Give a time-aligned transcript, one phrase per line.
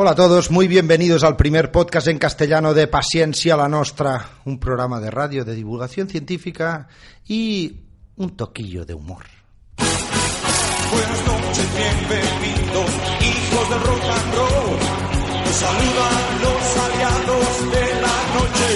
[0.00, 4.60] Hola a todos, muy bienvenidos al primer podcast en castellano de Paciencia la Nostra, un
[4.60, 6.86] programa de radio de divulgación científica
[7.26, 7.80] y
[8.14, 9.24] un toquillo de humor.
[9.76, 12.90] Buenas noches, bienvenidos,
[13.22, 14.78] hijos del rock and roll.
[15.44, 18.70] Nos saludan los aliados de la noche.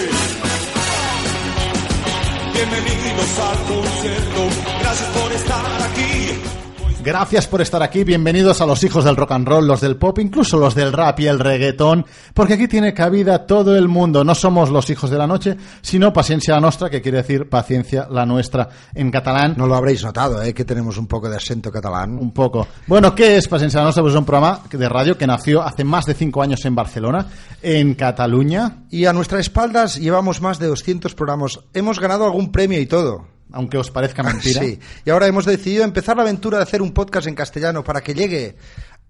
[2.53, 4.41] Bienvenidos al concierto,
[4.81, 6.61] gracias por estar aquí.
[7.05, 10.20] Gracias por estar aquí, bienvenidos a los hijos del rock and roll, los del pop,
[10.20, 14.22] incluso los del rap y el reggaetón, porque aquí tiene cabida todo el mundo.
[14.22, 18.06] No somos los hijos de la noche, sino paciencia la nostra, que quiere decir paciencia
[18.08, 19.55] la nuestra en catalán.
[19.56, 20.55] No lo habréis notado, ¿eh?
[20.55, 22.17] que tenemos un poco de acento catalán.
[22.19, 22.69] Un poco.
[22.86, 24.05] Bueno, ¿qué es Paciencia la Nostra?
[24.05, 27.27] Pues es un programa de radio que nació hace más de cinco años en Barcelona,
[27.62, 31.58] en Cataluña, Y a nuestras espaldas llevamos más de 200 programas.
[31.75, 33.31] Hemos ganado algún premio y todo.
[33.53, 34.61] Aunque os parezca mentira.
[34.61, 34.78] Sí.
[35.05, 38.14] Y ahora hemos decidido empezar la aventura de hacer un podcast en castellano para que
[38.14, 38.56] llegue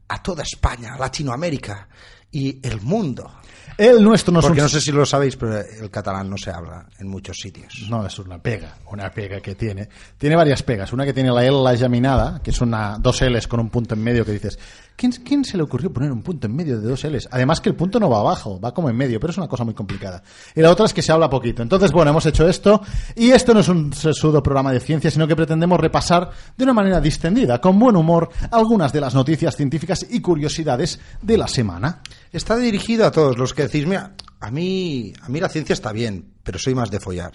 [0.09, 1.89] a toda España, Latinoamérica
[2.33, 3.31] y el mundo.
[3.79, 6.51] El nuestro no Porque un- no sé si lo sabéis, pero el catalán no se
[6.51, 7.87] habla en muchos sitios.
[7.89, 9.89] No, es una pega, una pega que tiene.
[10.19, 10.93] Tiene varias pegas.
[10.93, 14.03] Una que tiene la L geminada, que es una dos L's con un punto en
[14.03, 14.59] medio que dices,
[14.95, 17.27] ¿quién, quién se le ocurrió poner un punto en medio de dos L's?
[17.33, 19.65] Además que el punto no va abajo, va como en medio, pero es una cosa
[19.65, 20.23] muy complicada.
[20.55, 21.63] Y la otra es que se habla poquito.
[21.63, 22.83] Entonces, bueno, hemos hecho esto
[23.17, 26.75] y esto no es un sesudo programa de ciencia, sino que pretendemos repasar de una
[26.75, 32.03] manera distendida, con buen humor, algunas de las noticias científicas y curiosidades de la semana.
[32.33, 35.93] Está dirigido a todos los que decís, mira, a mí, a mí la ciencia está
[35.93, 37.33] bien, pero soy más de follar.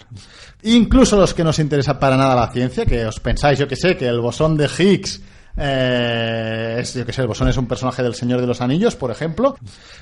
[0.64, 3.76] Incluso los que no os interesa para nada la ciencia, que os pensáis, yo que
[3.76, 5.22] sé, que el bosón de Higgs,
[5.56, 8.96] eh, es, yo que sé, el bosón es un personaje del Señor de los Anillos,
[8.96, 9.56] por ejemplo.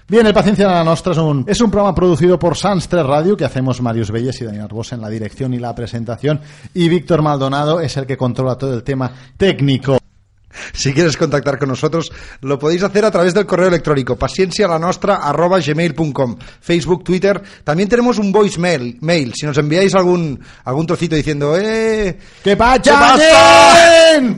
[0.09, 3.37] Bien, el Paciencia la Nostra es un, es un programa producido por Sans 3 Radio,
[3.37, 6.41] que hacemos Marius Belles y Daniel Arbós en la dirección y la presentación,
[6.73, 9.99] y Víctor Maldonado es el que controla todo el tema técnico.
[10.77, 17.05] Si quieres contactar con nosotros, lo podéis hacer a través del correo electrónico paciencialanostra@gmail.com, Facebook,
[17.05, 17.43] Twitter.
[17.65, 19.33] También tenemos un voicemail, mail.
[19.35, 23.17] Si nos enviáis algún algún trocito diciendo, eh, ¿Qué pasa?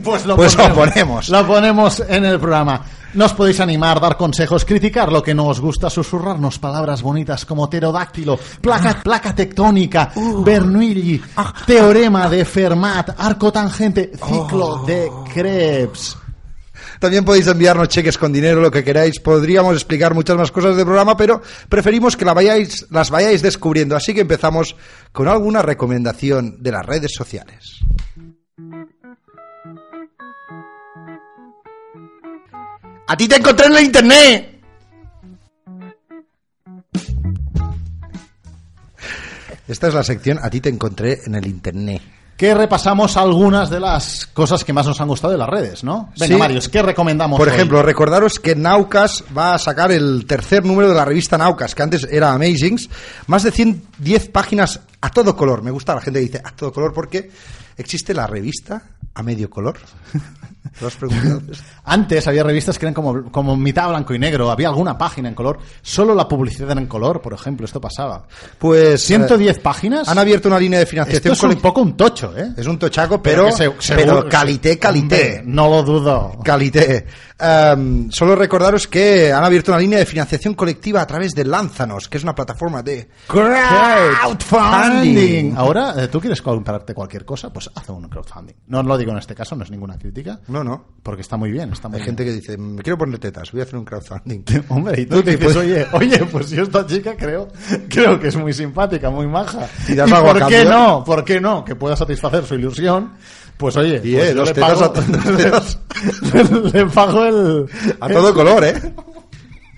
[0.03, 0.89] Pues lo Pues lo ponemos.
[0.89, 1.29] ponemos.
[1.29, 2.81] Lo ponemos en el programa.
[3.13, 7.67] Nos podéis animar, dar consejos, criticar lo que no os gusta, susurrarnos palabras bonitas como
[7.67, 10.11] pterodáctilo, placa, placa tectónica,
[10.45, 11.19] Bernoulli,
[11.65, 16.17] teorema de Fermat, arco tangente, ciclo de Krebs.
[16.99, 19.19] También podéis enviarnos cheques con dinero, lo que queráis.
[19.19, 23.95] Podríamos explicar muchas más cosas del programa, pero preferimos que la vayáis, las vayáis descubriendo.
[23.95, 24.75] Así que empezamos
[25.11, 27.79] con alguna recomendación de las redes sociales.
[33.07, 34.59] ¡A ti te encontré en la internet!
[39.67, 42.01] Esta es la sección A ti te encontré en el internet.
[42.39, 46.09] Que repasamos algunas de las cosas que más nos han gustado de las redes, ¿no?
[46.17, 46.39] Venga, Sí.
[46.39, 47.53] Marius, ¿qué recomendamos Por hoy?
[47.53, 51.83] ejemplo, recordaros que Naucas va a sacar el tercer número de la revista Naucas, que
[51.83, 52.89] antes era Amazings,
[53.27, 55.63] más de 110 páginas a todo color.
[55.63, 57.29] Me gusta la gente que dice a todo color porque
[57.75, 58.83] existe la revista
[59.15, 59.77] a medio color.
[60.73, 61.41] ¿Te lo has preguntado?
[61.85, 65.35] Antes había revistas que eran como, como mitad blanco y negro, había alguna página en
[65.35, 68.25] color, solo la publicidad era en color, por ejemplo, esto pasaba.
[68.57, 70.07] Pues 110 eh, páginas.
[70.07, 72.51] han abierto una línea de Esto financiación es un poco un tocho, ¿eh?
[72.55, 75.39] Es un tochaco, pero, se- pero seguro- calité, calité.
[75.39, 76.37] Hombre, no lo dudo.
[76.43, 77.05] Calité.
[77.41, 82.07] Em, solo recordaros que han abierto una línea de financiación colectiva a través de Lánzanos,
[82.09, 85.55] que es una plataforma de Crowdfunding.
[85.57, 87.51] Ahora, eh, ¿tú quieres comprarte cualquier cosa?
[87.51, 88.55] Pues haz un crowdfunding.
[88.67, 90.39] No lo digo en este caso, no es ninguna crítica.
[90.47, 90.85] No, no.
[91.03, 92.17] Porque está muy bien, está muy Hay bien.
[92.17, 94.43] gente que dice, me quiero poner tetas, voy a hacer un crowdfunding.
[94.69, 97.47] Hombre, y tú No te dices, oye, oye, pues yo esta chica creo,
[97.89, 99.67] creo que es muy simpática, muy maja.
[99.87, 101.03] Y das algo a por qué no?
[101.05, 101.63] ¿Por qué no?
[101.65, 103.13] Que pueda satisfacer su ilusión.
[103.57, 104.93] Pues oye, Y, pues eh, yo le pago, a-
[106.33, 107.65] le, le pago el...
[107.99, 108.73] A todo color, ¿eh?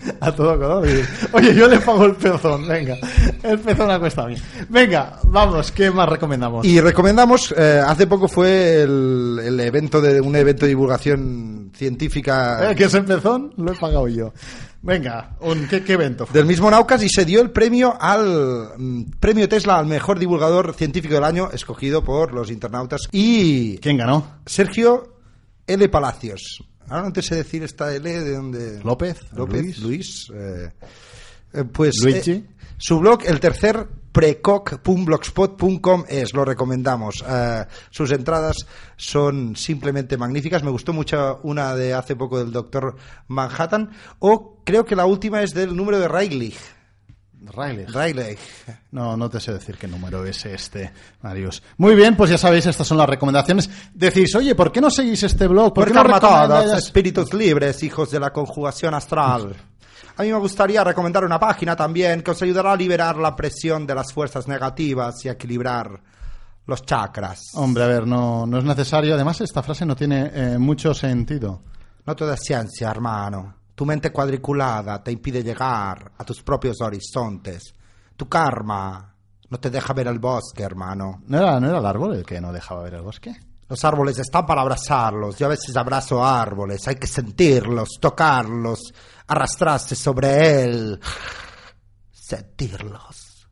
[0.19, 0.87] A todo color.
[1.31, 2.97] Oye, yo le pago el pezón, venga.
[3.43, 4.35] El pezón ha cuesta a mí.
[4.69, 6.65] Venga, vamos, ¿qué más recomendamos?
[6.65, 12.71] Y recomendamos, eh, hace poco fue el, el evento de un evento de divulgación científica
[12.71, 13.53] Eh, ¿Qué es el pezón?
[13.57, 14.33] Lo he pagado yo.
[14.83, 16.39] Venga, un, ¿qué, qué evento fue?
[16.39, 20.73] del mismo Naucas y se dio el premio al mm, premio Tesla al mejor divulgador
[20.73, 23.01] científico del año, escogido por los internautas.
[23.11, 24.39] Y ¿Quién ganó?
[24.45, 25.17] Sergio
[25.67, 25.87] L.
[25.89, 26.63] Palacios.
[26.91, 28.81] Ahora no te sé decir esta L de dónde.
[28.83, 29.21] ¿López?
[29.33, 29.79] López, ¿Luis?
[29.79, 30.31] Luis.
[30.35, 30.71] eh,
[31.53, 32.31] eh, pues Luigi.
[32.31, 32.45] eh,
[32.77, 37.23] su blog, el tercer precoc.blogspot.com es, lo recomendamos.
[37.91, 38.57] Sus entradas
[38.97, 40.63] son simplemente magníficas.
[40.63, 42.97] Me gustó mucho una de hace poco del doctor
[43.27, 43.91] Manhattan.
[44.19, 46.07] O creo que la última es del número de
[47.43, 48.37] Rayleigh.
[48.91, 50.91] No, no te sé decir qué número es este,
[51.21, 51.63] Marius.
[51.77, 53.69] Muy bien, pues ya sabéis, estas son las recomendaciones.
[53.93, 55.73] Decís, oye, ¿por qué no seguís este blog?
[55.73, 59.55] ¿Por Porque qué no recomendáis- espíritus libres, hijos de la conjugación astral.
[60.17, 63.87] A mí me gustaría recomendar una página también que os ayudará a liberar la presión
[63.87, 65.99] de las fuerzas negativas y a equilibrar
[66.67, 67.41] los chakras.
[67.55, 69.15] Hombre, a ver, no, no es necesario.
[69.15, 71.63] Además, esta frase no tiene eh, mucho sentido.
[72.05, 73.55] No todo es ciencia, hermano.
[73.81, 77.73] Tu mente cuadriculada te impide llegar a tus propios horizontes.
[78.15, 79.11] Tu karma
[79.49, 81.23] no te deja ver el bosque, hermano.
[81.25, 83.35] ¿No era, ¿No era el árbol el que no dejaba ver el bosque?
[83.67, 85.35] Los árboles están para abrazarlos.
[85.39, 86.87] Yo a veces abrazo árboles.
[86.87, 88.93] Hay que sentirlos, tocarlos,
[89.25, 90.99] arrastrarse sobre él,
[92.11, 93.49] sentirlos,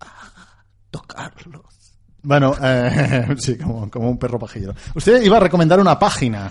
[0.00, 1.98] ah, tocarlos.
[2.22, 4.74] Bueno, eh, sí, como, como un perro pajillero.
[4.94, 6.50] Usted iba a recomendar una página.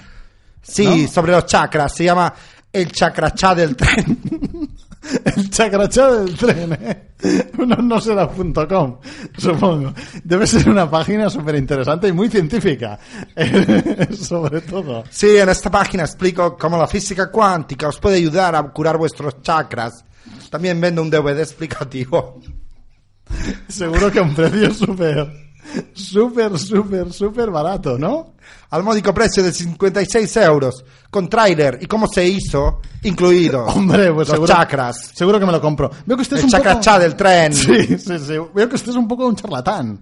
[0.61, 1.07] Sí, ¿No?
[1.07, 1.93] sobre los chakras.
[1.93, 2.33] Se llama
[2.81, 4.17] el chakrachá del tren.
[5.23, 7.13] El chacrachá del tren, ¿eh?
[7.65, 8.97] No, no será punto .com,
[9.37, 9.93] supongo.
[10.21, 12.99] Debe ser una página súper interesante y muy científica.
[14.19, 15.05] sobre todo.
[15.09, 19.41] Sí, en esta página explico cómo la física cuántica os puede ayudar a curar vuestros
[19.41, 20.03] chakras.
[20.49, 22.41] También vendo un DVD explicativo.
[23.69, 25.46] Seguro que a un precio súper,
[25.93, 28.33] súper, súper, súper barato, ¿no?
[28.69, 30.83] Al módico precio de 56 euros.
[31.09, 33.65] Con tráiler y cómo se hizo, incluido.
[33.67, 35.11] Hombre, pues los seguro, chakras.
[35.13, 35.89] Seguro que me lo compro.
[36.05, 36.99] Veo que usted es El un poco...
[36.99, 37.53] del tren.
[37.53, 38.33] Sí, sí, sí.
[38.53, 39.99] Veo que usted es un poco un charlatán.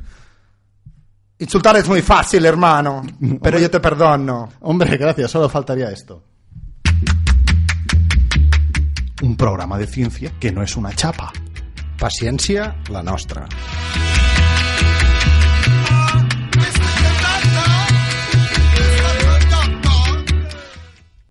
[1.38, 3.04] Insultar es muy fácil, hermano.
[3.42, 4.54] Pero yo te perdono.
[4.62, 6.24] Hombre, gracias, solo faltaría esto.
[9.22, 11.32] Un programa de ciencia que no es una chapa.
[11.98, 13.48] Paciencia, la nostra.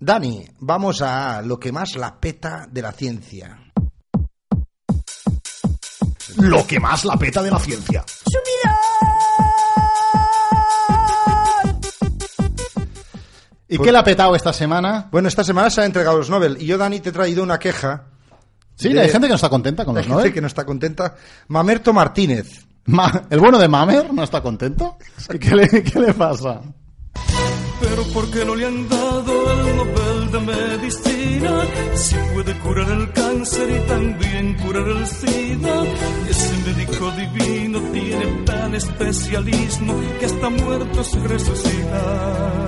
[0.05, 3.59] Dani, vamos a lo que más la peta de la ciencia.
[6.37, 8.05] Lo que más la peta de la ciencia.
[13.69, 15.09] ¿Y qué le ha petado esta semana?
[15.11, 17.59] Bueno, esta semana se han entregado los Nobel y yo, Dani, te he traído una
[17.59, 18.05] queja.
[18.77, 20.35] Sí, de- hay gente que no está contenta con Hay los gente Nobel.
[20.35, 21.15] que no está contenta.
[21.49, 22.67] Mamerto Martínez.
[22.87, 24.99] Ma- ¿El bueno de Mamer no está contento?
[25.41, 26.61] ¿Qué le, qué le pasa?
[27.95, 31.65] Pero ¿por qué no le han dado el Nobel de Medicina?
[31.95, 35.85] Si puede curar el cáncer y también curar el SIDA.
[36.29, 42.67] Ese médico divino tiene tan especialismo que hasta muertos resucita.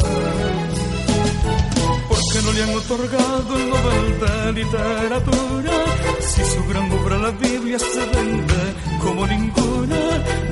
[2.37, 5.73] ¿Por qué no le han otorgado el Nobel de Literatura?
[6.21, 9.97] Si su gran obra, la Biblia, se vende como ninguna.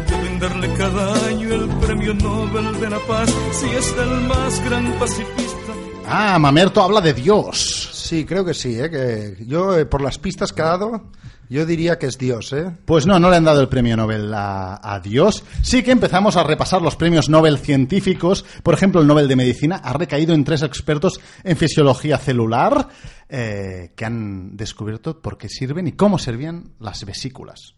[0.09, 4.93] Deben darle cada año el premio Nobel de la Paz si es el más gran
[4.99, 5.73] pacifista.
[6.07, 7.91] Ah, Mamerto habla de Dios.
[7.93, 8.89] Sí, creo que sí, ¿eh?
[8.91, 11.03] que yo eh, por las pistas que ha dado,
[11.49, 12.71] yo diría que es Dios, ¿eh?
[12.85, 15.45] Pues no, no le han dado el premio Nobel a, Dios.
[15.63, 18.45] Sí que empezamos a repasar los premios Nobel científicos.
[18.63, 22.89] Por ejemplo, el Nobel de Medicina ha recaído en tres expertos en fisiología celular
[23.29, 27.75] eh, que han descubierto por qué sirven y cómo servían las vesículas.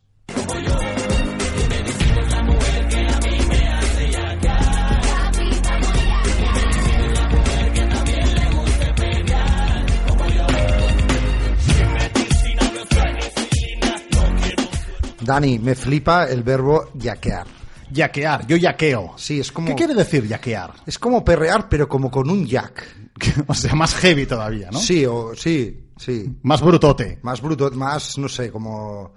[15.27, 17.47] Dani, me flipa el verbo yaquear.
[17.91, 19.15] Yaquear, yo yaqueo.
[19.17, 20.73] Sí, es como- ¿Qué quiere decir yaquear?
[20.87, 22.85] Es como perrear, pero como con un jack.
[23.47, 24.79] o sea, más heavy todavía, ¿no?
[24.79, 26.37] Sí, o sí, sí.
[26.43, 27.19] Más brutote.
[27.23, 29.13] Más bruto, más, no sé, como...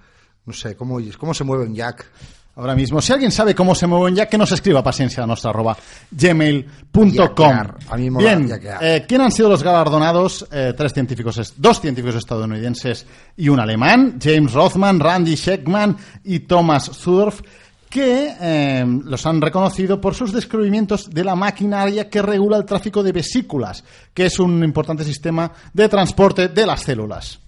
[0.46, 2.06] No sé, cómo, cómo se mueve un jack.
[2.60, 5.52] Ahora mismo, si alguien sabe cómo se mueven ya, que nos escriba paciencia a nuestra
[5.52, 5.78] arroba
[6.12, 8.18] gmail.com.
[8.18, 8.50] Bien,
[8.82, 10.46] eh, ¿quién han sido los galardonados?
[10.52, 13.06] Eh, tres científicos, dos científicos estadounidenses
[13.38, 17.40] y un alemán, James Rothman, Randy Sheckman y Thomas Zurf,
[17.90, 23.02] que eh, los han reconocido por sus descubrimientos de la maquinaria que regula el tráfico
[23.02, 27.40] de vesículas, que es un importante sistema de transporte de las células.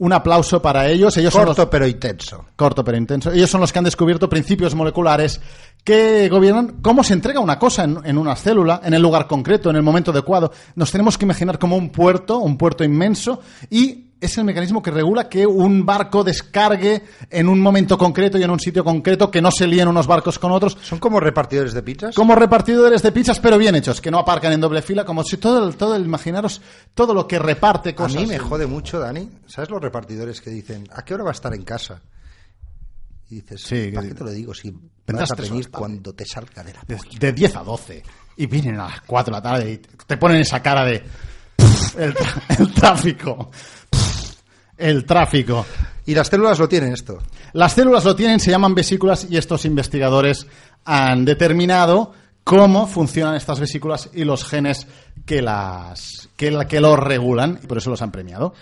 [0.00, 1.16] Un aplauso para ellos.
[1.16, 2.44] Ellos son los- Corto pero intenso.
[2.54, 3.32] corto pero intenso.
[3.32, 5.40] Ellos son los que han descubierto principios moleculares
[5.82, 9.70] que gobiernan cómo se entrega una cosa en, en una célula, en el lugar concreto,
[9.70, 10.52] en el momento adecuado.
[10.76, 13.40] Nos tenemos que imaginar como un puerto, un puerto inmenso,
[13.70, 18.42] y es el mecanismo que regula que un barco descargue en un momento concreto y
[18.42, 20.76] en un sitio concreto, que no se líen unos barcos con otros.
[20.82, 22.14] ¿Son como repartidores de pizzas?
[22.14, 25.36] Como repartidores de pizzas, pero bien hechos, que no aparcan en doble fila, como si
[25.36, 26.60] todo el, todo el, imaginaros,
[26.94, 28.20] todo lo que reparte A cosas.
[28.20, 29.28] mí me jode mucho, Dani.
[29.46, 32.00] ¿Sabes los repartidores que dicen, ¿a qué hora va a estar en casa?
[33.30, 34.54] Y dices, Sí, ¿para qué te lo digo?
[34.54, 34.74] Si
[35.06, 37.18] vas a venir cuando te salga de la de, polla.
[37.20, 38.02] de 10 a 12
[38.38, 41.02] y vienen a las 4 de la tarde y te ponen esa cara de
[41.56, 42.14] "Pff, el,
[42.74, 43.50] tráfico
[44.78, 45.66] el tráfico
[46.06, 47.18] Y las células lo tienen esto.
[47.52, 50.46] las células lo tienen se llaman vesículas y estos investigadores
[50.84, 52.12] han determinado
[52.44, 54.86] cómo funcionan estas vesículas y los genes
[55.26, 58.54] que las que, la- que los regulan y por eso los han premiado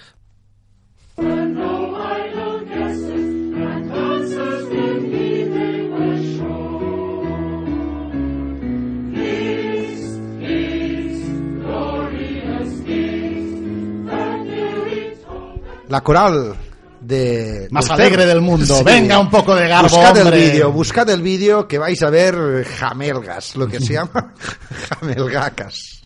[15.89, 16.57] La coral
[17.01, 17.69] de...
[17.71, 18.83] Más alegre del mundo.
[18.83, 20.45] Venga, un poco de garbo, Buscad hombre.
[20.45, 24.35] el vídeo, buscad el vídeo que vais a ver jamelgas, lo que se llama
[24.89, 26.03] jamelgacas.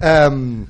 [0.00, 0.66] Em,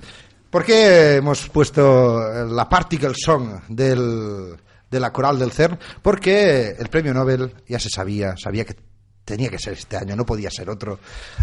[0.50, 4.56] ¿Por qué hemos puesto la Particle Song del,
[4.90, 5.78] de la coral del CERN?
[6.00, 8.76] Porque el premio Nobel ya se sabía, sabía que
[9.24, 11.00] tenía que ser este año, no podía ser otro.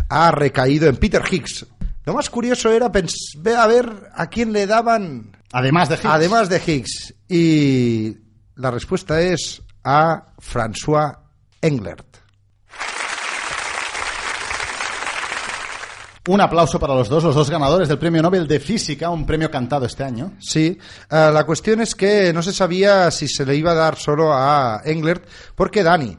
[0.09, 1.67] Ha recaído en Peter Higgs.
[2.05, 3.05] Lo más curioso era ver
[3.57, 6.05] a ver a quién le daban además de Higgs.
[6.05, 7.13] Además de Higgs.
[7.29, 8.17] Y
[8.55, 11.17] la respuesta es a François
[11.61, 12.05] Englert.
[16.27, 19.51] un aplauso para los dos los dos ganadores del premio Nobel de física un premio
[19.51, 20.75] cantado este año Sí,
[21.11, 24.33] eh, la cuestión es que no se sabía si se le iba a dar solo
[24.33, 26.17] a Englert, porque Dani,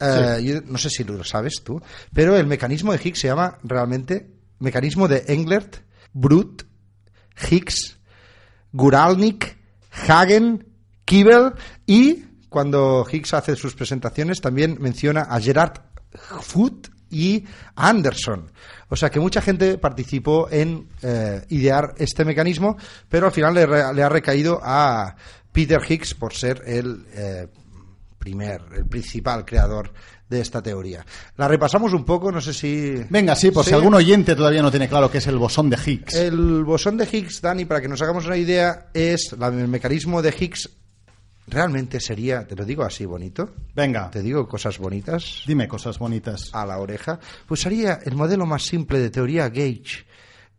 [0.00, 4.30] yo no sé si lo sabes tú, pero el mecanismo de Higgs se llama realmente
[4.60, 5.78] mecanismo de Englert,
[6.12, 6.62] Brut,
[7.50, 7.97] Higgs,
[8.78, 9.56] Guralnik,
[9.90, 10.64] Hagen,
[11.04, 11.54] Kibel
[11.84, 15.80] y cuando Higgs hace sus presentaciones también menciona a Gerard
[16.42, 17.44] Foote y
[17.74, 18.52] Anderson.
[18.88, 22.76] O sea que mucha gente participó en eh, idear este mecanismo,
[23.08, 25.16] pero al final le, le ha recaído a
[25.50, 27.48] Peter Higgs por ser el eh,
[28.18, 29.92] primer, el principal creador
[30.28, 31.04] de esta teoría.
[31.36, 32.94] La repasamos un poco, no sé si...
[33.08, 35.78] venga sí por si algún oyente todavía no tiene claro qué es el bosón de
[35.84, 39.68] Higgs El bosón de Higgs, Dani, para que nos hagamos una idea, es la- el
[39.68, 40.68] mecanismo de Higgs.
[41.46, 46.50] Realmente sería, te lo digo así bonito, venga te digo cosas bonitas dime cosas bonitas
[46.52, 50.04] a la oreja, pues sería el modelo más simple de teoría gauge,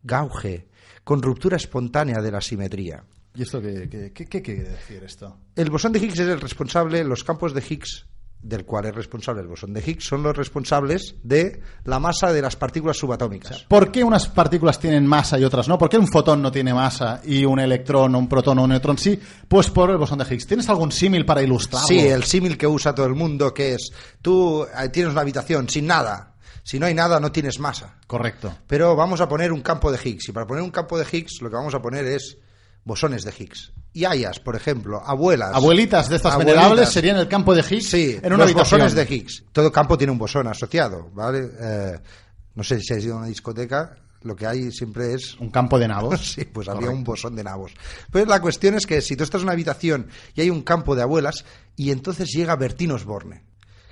[0.01, 0.67] gauge,
[1.03, 3.03] con ruptura espontánea de la simetría.
[3.36, 5.38] ¿Y esto qué, qué- qué- qué quiere decir esto?
[5.55, 8.05] El bosón de Higgs es el responsable, los campos de Higgs,
[8.41, 12.41] del cual es responsable el bosón de Higgs, son los responsables de la masa de
[12.41, 13.65] las partículas subatómicas.
[13.67, 15.77] ¿Por qué unas partículas tienen masa y otras no?
[15.77, 18.98] ¿Por qué un fotón no tiene masa y un electrón, un protón o un neutrón
[18.98, 19.19] sí?
[19.48, 20.48] Pues por el bosón de Higgs.
[20.48, 21.88] ¿Tienes algún símil para ilustrarlo?
[21.88, 25.67] Sí, el símil que usa todo el mundo, que es, tú eh, tienes una habitación
[25.69, 28.53] sin nada, si no hay nada no tienes masa, Correcto.
[28.67, 31.41] pero vamos a poner un campo de Higgs, y para poner un campo de Higgs
[31.41, 32.38] lo que vamos a poner es
[32.83, 33.71] bosones de Higgs.
[33.93, 35.51] Y hayas, por ejemplo, abuelas.
[35.55, 36.55] Abuelitas de estas Abuelitas.
[36.57, 38.79] venerables serían el campo de Higgs Sí, en una los habitación.
[38.81, 39.43] bosones de Higgs.
[39.51, 41.50] Todo campo tiene un bosón asociado, ¿vale?
[41.59, 42.00] Eh,
[42.55, 45.79] no sé si has ido a una discoteca, lo que hay siempre es Un campo
[45.79, 46.19] de nabos.
[46.36, 47.71] Sí, pues había un bosón de nabos.
[48.12, 50.95] Pero la cuestión es que si tú estás en una habitación y hay un campo
[50.95, 51.45] de abuelas
[51.75, 53.43] y entonces llega Bertín Osborne.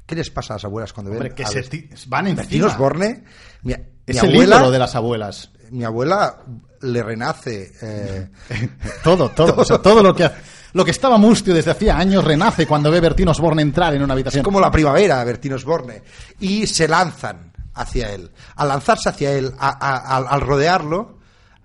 [0.06, 2.26] ¿Qué les pasa a las abuelas cuando ven Hombre, que a se Bert- ti- van
[2.26, 2.68] Bertín encima.
[2.68, 3.24] Osborne?
[3.64, 5.52] Mi, mi Es el abuela, ídolo de las abuelas.
[5.72, 6.38] Mi abuela
[6.82, 7.72] le renace.
[7.82, 8.30] eh,
[9.04, 9.56] Todo, todo.
[9.58, 10.30] o sea, todo lo que,
[10.74, 14.14] lo que estaba mustio desde hacía años renace cuando ve Bertín Osborne entrar en una
[14.14, 14.42] habitación.
[14.42, 16.02] es como la primavera, Bertín Osborne.
[16.40, 18.30] Y se lanzan hacia él.
[18.56, 21.18] Al lanzarse hacia él, a- a- al- al rodearlo,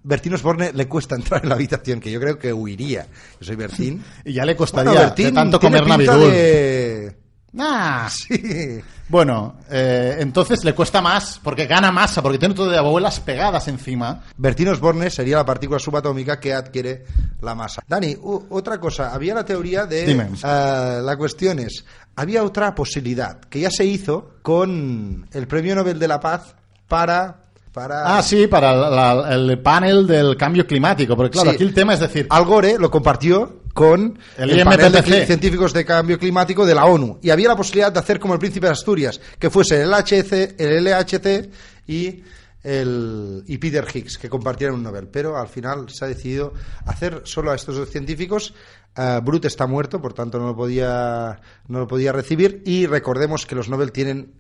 [0.05, 3.07] Bertín Osborne le cuesta entrar en la habitación, que yo creo que huiría.
[3.41, 4.03] Yo soy Bertín.
[4.25, 6.31] Y ya le costaría Bueno, de Bertín tanto comer Navidul.
[6.31, 7.17] de...
[7.59, 8.81] Ah, Sí.
[9.09, 13.69] Bueno, eh, entonces le cuesta más, porque gana masa, porque tiene todo de abuelas pegadas
[13.69, 14.23] encima.
[14.39, 17.05] Bertín Osborne sería la partícula subatómica que adquiere
[17.43, 17.83] la masa.
[17.87, 19.13] Dani, otra cosa.
[19.15, 20.07] Había la teoría de...
[20.07, 20.29] Dime.
[20.43, 21.85] eh, la cuestión es,
[22.17, 26.55] había otra posibilidad que ya se hizo con el Premio Nobel de la Paz
[26.89, 27.37] para...
[27.71, 31.57] para Ah, sí, para la- la- el panel del cambio climático, porque claro, Sí.
[31.57, 35.73] aquí el tema es decir, Al Gore lo compartió con El el, panel de científicos
[35.73, 37.19] de cambio climático de la ONU.
[37.23, 40.61] Y había la posibilidad de hacer como el príncipe de Asturias, que fuese el LHC,
[40.61, 41.51] el LHC
[41.87, 42.23] y
[42.63, 45.09] el, y Peter Higgs, que compartieran un Nobel.
[45.09, 46.53] Pero al final se ha decidido
[46.87, 48.55] hacer solo a estos dos científicos.
[48.97, 52.63] Eh, Brute está muerto, por tanto no lo, podía, no lo podía recibir.
[52.67, 54.35] Y recordemos que los Nobel tienen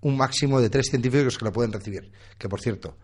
[0.00, 2.10] un máximo de tres científicos que lo pueden recibir.
[2.38, 2.96] Que por cierto,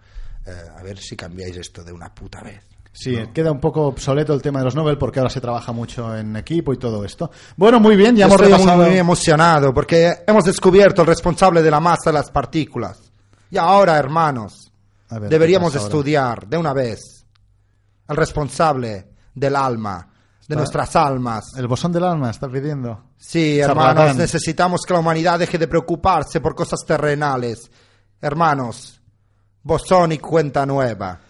[0.46, 2.75] eh, a ver si cambiáis esto de una puta vez.
[2.98, 6.16] Sí, queda un poco obsoleto el tema de los Nobel porque ahora se trabaja mucho
[6.16, 7.30] en equipo y todo esto.
[7.56, 8.86] Bueno, muy bien, ya hemos Estoy repasado.
[8.86, 12.98] muy, emocionado porque hemos descubierto el responsable de la masa de las partículas.
[13.50, 14.72] Y ahora, hermanos,
[15.10, 17.26] ver, deberíamos estudiar de una vez
[18.08, 21.52] el responsable del alma, de Está- nuestras almas.
[21.56, 23.02] El bosón del alma está pidiendo.
[23.18, 27.70] Sí, hermanos, necesitamos que la humanidad deje de preocuparse por cosas terrenales.
[28.22, 29.00] Hermanos,
[29.62, 31.20] bosón y cuenta nueva.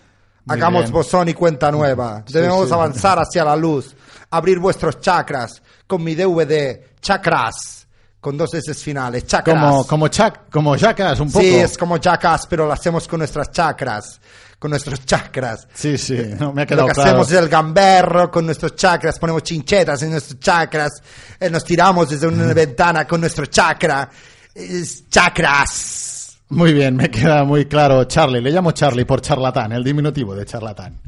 [0.49, 2.25] Hagamos bosón y cuenta nueva.
[2.29, 2.73] Debemos sí.
[2.75, 3.95] avanzar hacia la luz,
[4.31, 7.87] abrir vuestros chakras con mi DVD, chakras,
[8.21, 9.57] con dos S finales, chakras.
[9.57, 11.45] Como, como Chuck, como Jackass, un poco.
[11.45, 14.21] Sí, es como jackass, pero lo hacemos con nuestras chakras,
[14.59, 15.67] con nuestros chakras.
[15.75, 17.11] Sí, sí, no, me ha Lo quedado que claro.
[17.11, 20.93] hacemos es el gamberro con nuestros chakras, ponemos chinchetas en nuestros chakras,
[21.39, 24.09] eh, nos tiramos desde una ventana con nuestro chakra.
[24.55, 26.16] Es chakras.
[26.49, 28.05] Muy bien, me queda muy claro.
[28.05, 31.01] Charlie, le llamo Charlie por charlatán, el diminutivo de charlatán.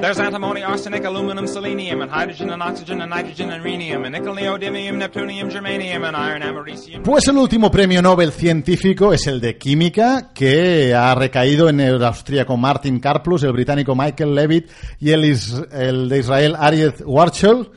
[0.00, 4.34] There's antimony, arsenic, aluminum, selenium, and hydrogen, and oxygen, and nitrogen, and rhenium, and nickel,
[4.34, 7.02] neodymium, neptunium, germanium, and iron, americium.
[7.02, 12.02] Pues el último premio Nobel científico es el de química, que ha recaído en el
[12.02, 14.70] austríaco Martin Karplus, el británico Michael Levitt
[15.00, 17.68] y el, is- el de Israel Ariel Warchel,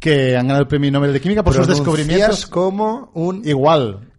[0.00, 2.46] que han ganado el premio Nobel de química por sus descubrimientos.
[2.48, 4.09] como un Igual,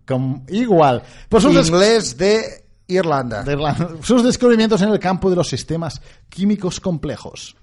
[0.50, 1.04] igual.
[1.30, 3.44] Por sus, des- inglés de Irlanda.
[3.44, 3.58] de
[4.04, 7.56] sus descubrimientos en el campo de los sistemas químicos complejos.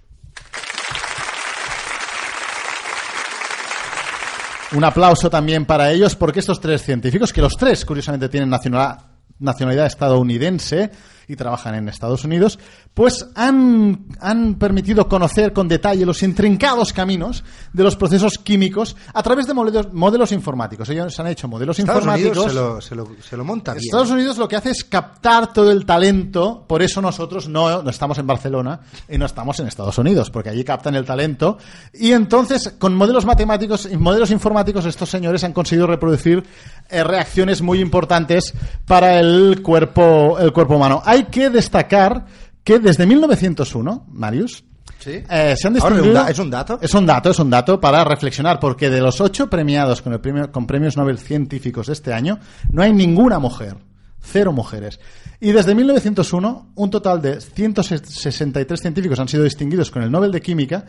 [4.73, 9.87] Un aplauso también para ellos porque estos tres científicos, que los tres curiosamente tienen nacionalidad
[9.87, 10.91] estadounidense
[11.29, 12.59] y trabajan en Estados Unidos,
[12.95, 19.23] pues han, han permitido conocer con detalle los intrincados caminos de los procesos químicos a
[19.23, 20.89] través de modelos, modelos informáticos.
[20.89, 22.37] Ellos han hecho modelos Estados informáticos.
[22.39, 23.85] Unidos se lo, se lo- se lo monta bien.
[23.85, 27.91] Estados Unidos lo que hace es captar todo el talento, por eso nosotros no, no
[27.91, 31.59] estamos en Barcelona y no estamos en Estados Unidos, porque allí captan el talento.
[31.93, 36.43] Y entonces, con modelos matemáticos y modelos informáticos, estos señores han conseguido reproducir
[36.89, 38.55] eh, reacciones muy importantes
[38.87, 41.03] para el cuerpo, el cuerpo humano.
[41.05, 42.27] Hay que destacar
[42.65, 44.65] que desde 1901, Marius,
[44.99, 45.23] Sí.
[45.31, 46.07] eh, se han Ahora, distinguido...
[46.09, 46.79] ¿un da- ¿es un dato?
[46.83, 50.21] Es un dato, es un dato para reflexionar, porque de los ocho premiados con, el
[50.21, 52.39] premio, con premios Nobel científicos de este año,
[52.73, 53.77] no hay ninguna mujer.
[54.21, 54.99] Cero mujeres.
[55.41, 60.43] Y desde 1901, un total de 163 científicos han sido distinguidos con el Nobel de
[60.43, 60.85] Química,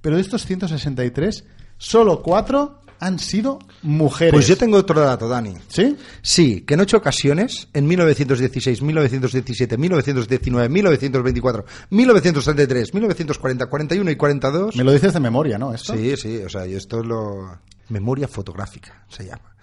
[0.00, 1.44] pero de estos 163,
[1.78, 4.32] solo cuatro han sido mujeres.
[4.32, 5.54] Pues yo tengo otro dato, Dani.
[5.66, 5.96] ¿Sí?
[6.22, 14.76] Sí, que en ocho ocasiones, en 1916, 1917, 1919, 1924, 1933, 1940, 41 y 42.
[14.76, 15.74] Me lo dices de memoria, ¿no?
[15.74, 15.94] Esto?
[15.96, 17.58] Sí, sí, o sea, yo esto es lo...
[17.88, 19.56] Memoria fotográfica se llama.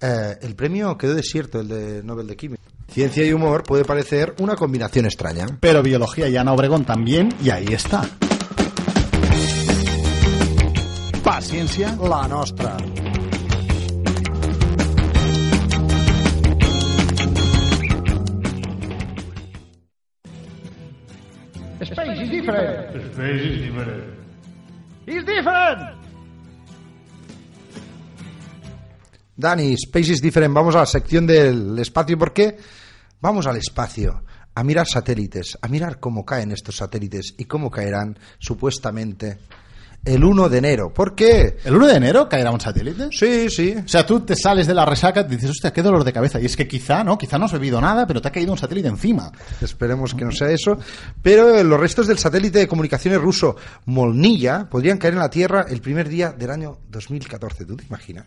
[0.00, 2.62] Eh, el premio quedó desierto, el de Nobel de Química.
[2.88, 5.46] Ciencia y humor puede parecer una combinación extraña.
[5.58, 8.08] Pero biología y Ana Obregón también, y ahí está.
[11.36, 11.94] Paciencia.
[11.96, 12.78] La nostra.
[21.82, 23.12] Space is different.
[23.12, 24.04] Space is different.
[25.06, 25.80] It's different.
[29.36, 32.16] Dani, Space is Different, vamos a la sección del espacio.
[32.16, 32.56] ¿Por qué?
[33.20, 34.22] Vamos al espacio,
[34.54, 39.36] a mirar satélites, a mirar cómo caen estos satélites y cómo caerán supuestamente
[40.06, 40.92] el 1 de enero.
[40.94, 41.56] ¿Por qué?
[41.64, 43.08] ¿El 1 de enero caerá un satélite?
[43.10, 43.74] Sí, sí.
[43.84, 46.40] O sea, tú te sales de la resaca y dices, hostia, qué dolor de cabeza.
[46.40, 47.18] Y es que quizá, ¿no?
[47.18, 49.30] Quizá no has bebido nada, pero te ha caído un satélite encima.
[49.60, 50.78] Esperemos que no sea eso.
[51.22, 55.80] Pero los restos del satélite de comunicaciones ruso Molnilla podrían caer en la Tierra el
[55.80, 57.64] primer día del año 2014.
[57.64, 58.26] ¿Tú te imaginas?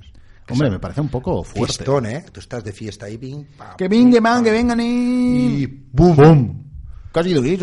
[0.51, 1.77] Hombre, me parece un poco fuerte.
[1.77, 2.25] Fistón, ¿eh?
[2.31, 5.61] Tú estás de fiesta ahí, pim, pam, Que venga, man, que vengan y...
[5.61, 6.63] y boom, boom.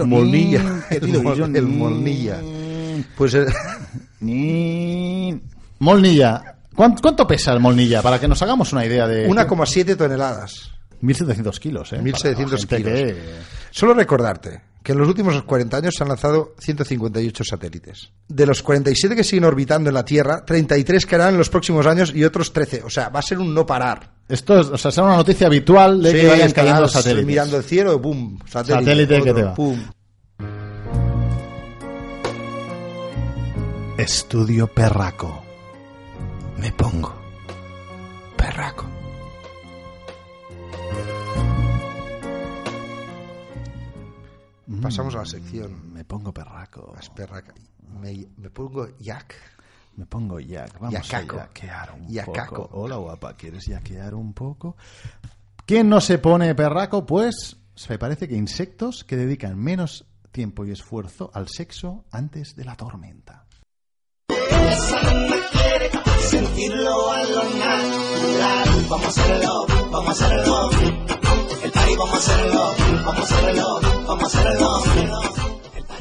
[0.06, 0.84] Molnilla.
[0.88, 1.56] Qué El mol- durísimo.
[1.56, 2.40] el Molnilla.
[3.16, 3.46] Pues eh,
[4.20, 5.40] Ni-
[5.78, 6.56] Molnilla.
[6.74, 8.02] ¿Cuánto, cuánto pesa el molnilla?
[8.02, 9.28] Para que nos hagamos una idea de...
[9.28, 10.70] 1,7 toneladas.
[11.02, 12.00] 1.700 kilos, ¿eh?
[12.00, 12.92] 1.700 Para gente kilos.
[12.92, 13.16] que-
[13.70, 18.10] Solo recordarte que en los últimos 40 años se han lanzado 158 satélites.
[18.28, 22.12] De los 47 que siguen orbitando en la Tierra, 33 caerán en los próximos años
[22.14, 22.82] y otros 13.
[22.84, 24.12] O sea, va a ser un no parar.
[24.28, 27.26] Esto es, o sea, será una noticia habitual de Sí, que vayan cayendo satélites.
[27.26, 29.54] mirando el cielo, boom, satélite, Satélite que otro, te va.
[29.54, 29.80] pum.
[33.98, 35.42] Estudio Perraco.
[36.58, 37.14] Me pongo
[38.36, 38.84] perraco.
[44.82, 45.92] pasamos a la sección.
[45.94, 46.94] Me pongo perraco.
[47.00, 47.42] Espera,
[48.00, 49.34] me, me pongo Jack.
[49.96, 50.78] Me pongo Jack.
[50.78, 51.36] Vamos Yacaco.
[51.36, 52.54] a yaquear un Yacaco.
[52.64, 52.78] poco.
[52.78, 53.34] Hola, guapa.
[53.34, 54.76] ¿Quieres yaquear un poco?
[55.64, 57.06] ¿Quién no se pone perraco?
[57.06, 62.64] Pues se parece que insectos que dedican menos tiempo y esfuerzo al sexo antes de
[62.66, 63.46] la tormenta.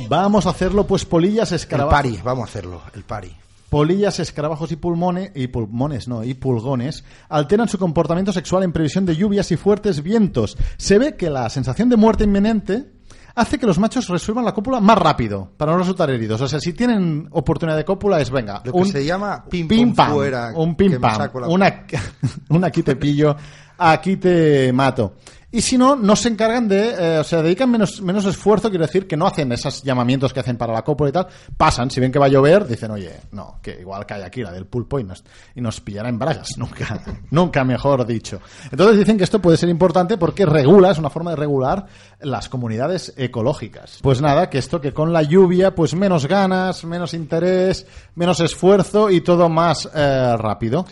[0.08, 1.97] Vamos a hacerlo, pues polillas, El escarabajos.
[1.97, 3.36] pari, vamos a hacerlo, el pari.
[3.69, 9.06] Polillas, escarabajos y pulmones, y pulmones, no, y pulgones, alteran su comportamiento sexual en previsión
[9.06, 10.58] de lluvias y fuertes vientos.
[10.78, 12.94] Se ve que la sensación de muerte inminente
[13.35, 16.39] hace que los machos resuelvan la cópula más rápido, para no resultar heridos.
[16.41, 20.13] O sea, si tienen oportunidad de cópula es, venga, Lo que se llama pim, pam,
[20.13, 21.85] fuera, un pim pam, una,
[22.49, 23.35] una aquí te pillo,
[23.77, 25.15] aquí te mato.
[25.55, 28.85] Y si no, no se encargan de, eh, o sea, dedican menos, menos esfuerzo, quiero
[28.85, 32.01] decir, que no hacen esos llamamientos que hacen para la cópula y tal, pasan, si
[32.01, 34.99] ven que va a llover, dicen, oye, no, que igual cae aquí la del pulpo
[34.99, 35.23] y nos,
[35.55, 38.41] y nos pillará en bragas, nunca, nunca mejor dicho.
[38.69, 41.85] Entonces dicen que esto puede ser importante porque regula, es una forma de regular
[42.19, 43.99] las comunidades ecológicas.
[44.01, 49.09] Pues nada, que esto que con la lluvia, pues menos ganas, menos interés, menos esfuerzo
[49.09, 50.85] y todo más eh, rápido.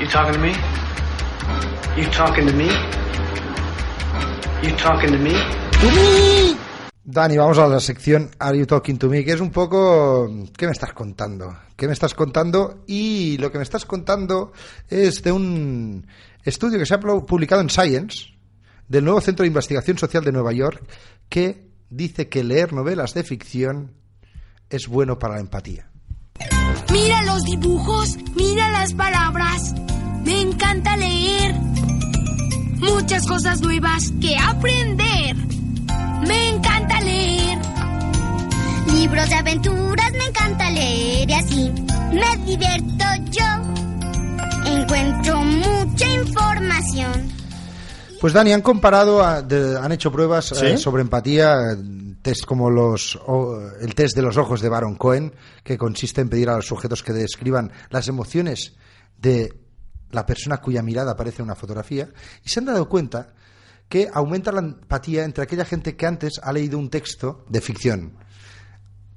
[0.00, 0.52] You talking to me?
[1.96, 3.03] You talking?
[4.64, 5.32] You talking to me?
[7.04, 10.64] Dani, vamos a la sección Are You Talking to Me, que es un poco ¿qué
[10.64, 11.54] me estás contando?
[11.76, 12.82] ¿Qué me estás contando?
[12.86, 14.52] Y lo que me estás contando
[14.88, 16.06] es de un
[16.42, 18.28] estudio que se ha publicado en Science
[18.88, 20.82] del nuevo Centro de Investigación Social de Nueva York
[21.28, 23.92] que dice que leer novelas de ficción
[24.70, 25.90] es bueno para la empatía.
[26.90, 29.74] Mira los dibujos, mira las palabras.
[30.24, 31.63] Me encanta leer.
[33.04, 35.36] Muchas cosas nuevas que aprender.
[36.26, 37.58] Me encanta leer.
[38.94, 41.70] Libros de aventuras me encanta leer y así
[42.14, 44.72] me divierto yo.
[44.72, 47.28] Encuentro mucha información.
[48.22, 50.64] Pues Dani, han comparado, a- de- han hecho pruebas ¿Sí?
[50.64, 51.76] eh, sobre empatía,
[52.22, 56.30] test como los, o- el test de los ojos de Baron Cohen, que consiste en
[56.30, 58.72] pedir a los sujetos que describan las emociones
[59.18, 59.52] de
[60.14, 62.08] la persona cuya mirada aparece en una fotografía,
[62.44, 63.34] y se han dado cuenta
[63.88, 68.16] que aumenta la empatía entre aquella gente que antes ha leído un texto de ficción.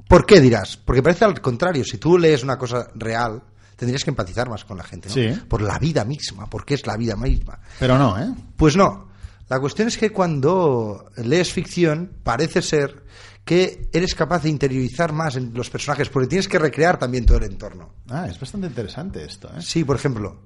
[0.07, 0.77] ¿Por qué dirás?
[0.77, 3.43] Porque parece al contrario, si tú lees una cosa real,
[3.75, 5.13] tendrías que empatizar más con la gente, ¿no?
[5.13, 5.41] Sí.
[5.47, 7.59] Por la vida misma, porque es la vida misma.
[7.79, 8.33] Pero no, ¿eh?
[8.55, 9.07] Pues no.
[9.49, 13.03] La cuestión es que cuando lees ficción, parece ser
[13.45, 17.37] que eres capaz de interiorizar más en los personajes, porque tienes que recrear también todo
[17.37, 17.93] el entorno.
[18.09, 19.61] Ah, es bastante interesante esto, ¿eh?
[19.61, 20.41] Sí, por ejemplo,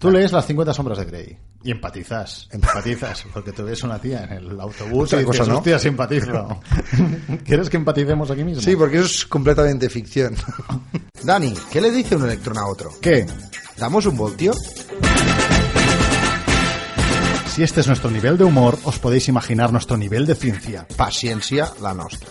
[0.00, 2.48] Tú lees las 50 sombras de Grey y empatizas.
[2.50, 5.58] Empatizas, porque tú ves una tía en el autobús Otra y dices, cosa, ¿no?
[5.58, 6.58] hostia, simpatizo.
[7.44, 8.62] ¿Quieres que empaticemos aquí mismo?
[8.62, 10.34] sí, porque eso es completamente ficción.
[11.22, 12.92] Dani, ¿qué le dice un electrón a otro?
[12.98, 13.26] ¿Qué?
[13.76, 14.54] ¿Damos un voltio?
[17.48, 20.86] Si este es nuestro nivel de humor, os podéis imaginar nuestro nivel de ciencia.
[20.96, 22.30] Paciencia la nostra.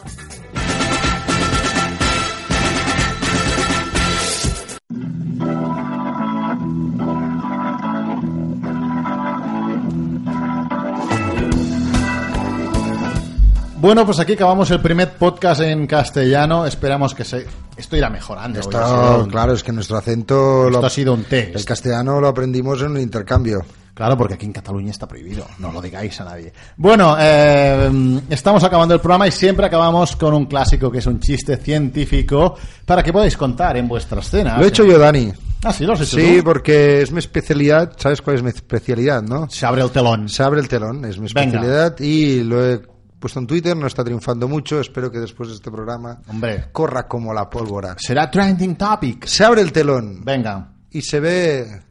[13.79, 16.65] Bueno, pues aquí acabamos el primer podcast en castellano.
[16.65, 17.45] Esperamos que se...
[17.77, 18.59] esto irá mejorando.
[18.59, 20.67] Esto, sido claro, es que nuestro acento...
[20.67, 21.55] Esto lo- ha sido un test.
[21.55, 23.63] El castellano lo aprendimos en un intercambio.
[23.93, 25.45] Claro, porque aquí en Cataluña está prohibido.
[25.59, 26.51] No lo digáis a nadie.
[26.77, 31.19] Bueno, eh, estamos acabando el programa y siempre acabamos con un clásico que es un
[31.21, 34.57] chiste científico para que podáis contar en vuestra escena.
[34.57, 35.31] Lo he hecho yo, Dani.
[35.63, 36.43] Ah, sí, lo has hecho Sí, tú?
[36.45, 37.93] porque es mi especialidad.
[37.97, 39.49] ¿Sabes cuál es mi especialidad, no?
[39.49, 40.27] Se abre el telón.
[40.29, 41.57] Se abre el telón, es mi Venga.
[41.59, 42.81] especialidad y lo he
[43.19, 47.07] puesto en Twitter, no está triunfando mucho, espero que después de este programa Hombre, corra
[47.07, 47.95] como la pólvora.
[47.99, 49.25] será trending topic.
[49.25, 50.73] Se abre el telón Venga.
[50.91, 51.81] y se ve,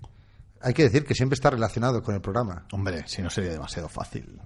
[0.61, 2.67] hay que decir que siempre está relacionado con el programa.
[2.73, 4.41] Hombre, si no sería demasiado fácil.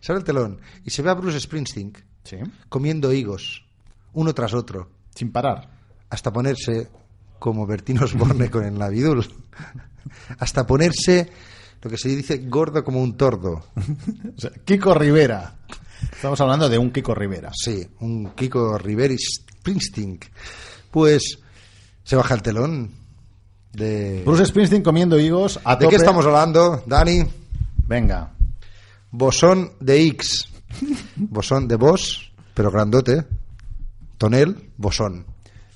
[0.00, 1.92] Se abre el telón y se ve a Bruce Springsteen
[2.24, 2.36] Sí.
[2.68, 3.64] comiendo higos,
[4.12, 5.68] uno tras otro, Sin parar.
[6.08, 6.88] hasta ponerse
[7.40, 9.26] como Bertín Osborne con el Navidul,
[10.38, 11.28] hasta ponerse
[11.82, 13.64] lo que se dice gordo como un tordo.
[14.36, 15.56] O sea, Kiko Rivera.
[16.12, 17.50] Estamos hablando de un Kiko Rivera.
[17.54, 20.20] Sí, un Kiko Riveri Springsteen.
[20.90, 21.38] Pues
[22.04, 22.90] se baja el telón
[23.72, 24.22] de...
[24.24, 27.24] Bruce Springsteen comiendo higos a ¿De qué estamos hablando, Dani?
[27.88, 28.32] Venga.
[29.10, 30.48] Bosón de X.
[31.16, 33.24] Bosón de Bos, pero grandote.
[34.18, 35.26] Tonel, bosón.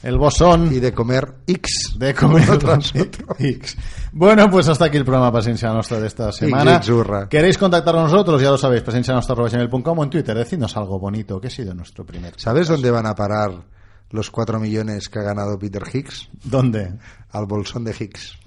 [0.06, 1.96] El bosón y de comer X.
[1.98, 3.34] de comer uno tras otro.
[3.36, 3.76] X.
[4.12, 6.80] Bueno, pues hasta aquí el programa Presencia Nostra de esta semana.
[7.28, 8.40] ¿Queréis contactar con nosotros?
[8.40, 10.36] Ya lo sabéis, presencianostra.com o en Twitter.
[10.36, 12.34] Decidnos algo bonito, que ha sido nuestro primer.
[12.36, 13.50] ¿Sabes dónde van a parar
[14.10, 16.30] los cuatro millones que ha ganado Peter Higgs?
[16.44, 16.94] ¿Dónde?
[17.30, 18.38] Al bolsón de Higgs.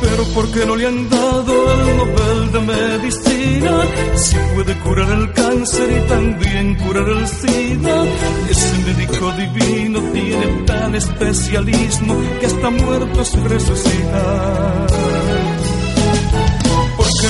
[0.00, 3.82] Pero ¿por qué no le han dado el Nobel de Medicina?
[4.14, 8.04] Si puede curar el cáncer y también curar el SIDA.
[8.50, 14.86] Ese médico divino tiene tal especialismo que hasta muertos resucita.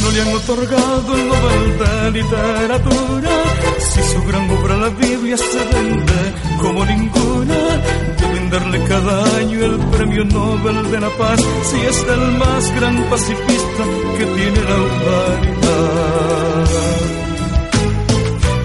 [0.06, 3.30] ¿Por qué no le han otorgado el Nobel de Literatura?
[3.78, 7.56] Si su gran obra, la Biblia, se vende como ninguna.
[8.20, 13.02] Deben darle cada año el premio Nobel de la Paz si es el más gran
[13.10, 13.84] pacifista
[14.18, 16.66] que tiene la humanidad.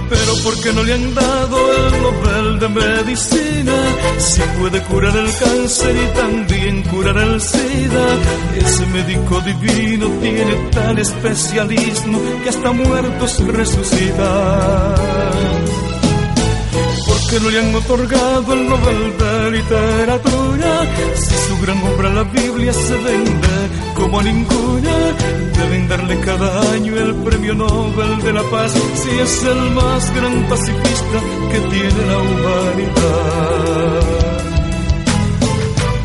[0.09, 2.30] Pero ¿por qué no le han dado el Nobel
[2.61, 3.73] de Medicina?
[4.19, 8.07] Si puede curar el cáncer y también curar el SIDA.
[8.55, 14.95] Ese médico divino tiene tal especialismo que hasta muertos resucita.
[17.07, 20.71] ¿Por qué no le han otorgado el Nobel de Literatura?
[21.15, 23.50] Si su gran obra, la Biblia, se vende
[24.01, 24.95] como ninguna.
[25.57, 30.49] Deben darle cada año el premio Nobel de la Paz si es el más gran
[30.49, 31.19] pacifista
[31.51, 34.01] que tiene la humanidad.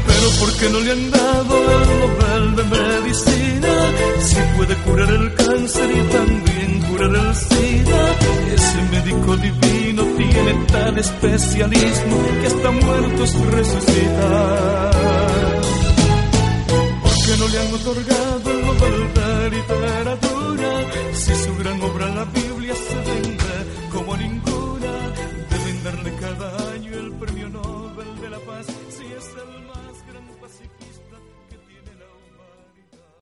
[0.07, 3.75] Pero ¿por qué no le han dado el Nobel de Medicina?
[4.21, 8.03] Si puede curar el cáncer y también curar el SIDA.
[8.55, 15.46] Ese médico divino tiene tal especialismo que hasta muertos resucita
[17.27, 20.71] que no le han otorgado el verdad y literatura,
[21.13, 23.06] si su gran obra la Biblia se